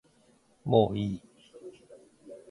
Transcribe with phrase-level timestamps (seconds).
[0.63, 1.21] もういい